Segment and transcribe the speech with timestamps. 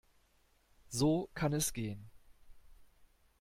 [0.89, 2.09] So kann es gehen.